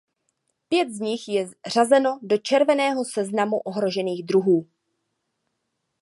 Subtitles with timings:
[0.69, 4.67] Pět z nich je řazeno do červeného seznamu ohrožených druhů.